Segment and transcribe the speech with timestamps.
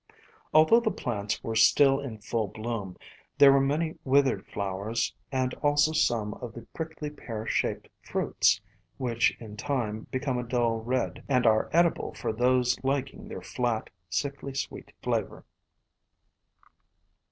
[0.51, 2.97] Although the plants were still in full bloom,
[3.37, 8.59] there were many withered flowers and also some of the prickly pear shaped fruits,
[8.97, 13.91] which in time become a dull red, and are edible for those liking their flat,
[14.09, 15.45] sickly sweet flavor.